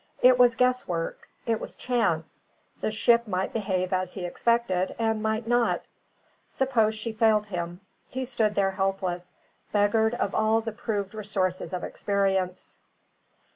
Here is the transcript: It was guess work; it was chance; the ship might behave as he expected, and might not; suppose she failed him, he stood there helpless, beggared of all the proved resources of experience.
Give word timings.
It 0.23 0.39
was 0.39 0.55
guess 0.55 0.87
work; 0.87 1.29
it 1.45 1.59
was 1.61 1.75
chance; 1.75 2.41
the 2.79 2.89
ship 2.89 3.27
might 3.27 3.53
behave 3.53 3.93
as 3.93 4.13
he 4.15 4.25
expected, 4.25 4.95
and 4.97 5.21
might 5.21 5.47
not; 5.47 5.83
suppose 6.49 6.95
she 6.95 7.13
failed 7.13 7.45
him, 7.45 7.81
he 8.09 8.25
stood 8.25 8.55
there 8.55 8.71
helpless, 8.71 9.31
beggared 9.71 10.15
of 10.15 10.33
all 10.33 10.59
the 10.59 10.71
proved 10.71 11.13
resources 11.13 11.71
of 11.71 11.83
experience. 11.83 12.79